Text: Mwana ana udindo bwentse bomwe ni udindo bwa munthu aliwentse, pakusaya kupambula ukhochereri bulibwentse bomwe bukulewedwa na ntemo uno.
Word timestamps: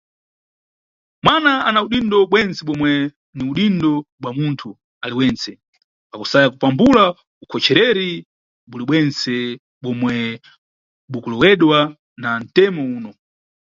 Mwana 1.25 1.51
ana 1.67 1.79
udindo 1.85 2.17
bwentse 2.31 2.61
bomwe 2.67 2.91
ni 3.35 3.43
udindo 3.51 3.91
bwa 4.21 4.29
munthu 4.37 4.69
aliwentse, 5.03 5.51
pakusaya 6.11 6.47
kupambula 6.53 7.03
ukhochereri 7.43 8.11
bulibwentse 8.69 9.35
bomwe 9.83 10.15
bukulewedwa 11.11 11.79
na 12.21 12.29
ntemo 12.45 12.81
uno. 12.97 13.11